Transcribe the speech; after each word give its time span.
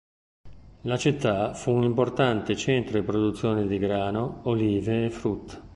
La 0.85 0.97
città 0.97 1.53
fu 1.53 1.69
un 1.71 1.83
importante 1.83 2.55
centro 2.57 2.97
di 2.99 3.05
produzione 3.05 3.67
di 3.67 3.77
grano, 3.77 4.39
olive 4.45 5.05
e 5.05 5.09
frutta. 5.11 5.69